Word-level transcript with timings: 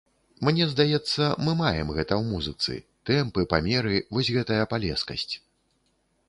Мне 0.47 0.65
здаецца, 0.69 1.27
мы 1.47 1.51
маем 1.59 1.91
гэта 1.97 2.13
ў 2.21 2.29
музыцы, 2.31 2.79
тэмпы, 3.11 3.45
памеры, 3.53 3.95
вось 4.17 4.33
гэтая 4.39 4.59
палескасць. 4.73 5.33